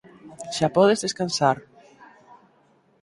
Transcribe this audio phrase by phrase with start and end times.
[0.55, 1.57] Xa podes descansar.